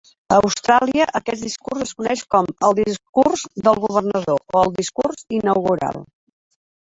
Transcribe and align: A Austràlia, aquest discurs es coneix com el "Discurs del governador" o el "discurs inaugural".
A 0.35 0.37
Austràlia, 0.43 1.03
aquest 1.19 1.43
discurs 1.47 1.83
es 1.85 1.91
coneix 1.99 2.23
com 2.35 2.47
el 2.69 2.73
"Discurs 2.79 3.45
del 3.69 3.83
governador" 3.85 4.41
o 4.55 4.65
el 4.67 4.75
"discurs 4.81 5.23
inaugural". 5.43 6.03